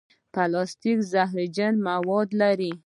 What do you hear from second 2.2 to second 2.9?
لري.